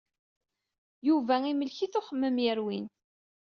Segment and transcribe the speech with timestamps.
[1.07, 2.85] Yuba yemlek-it uxemmem yerwin.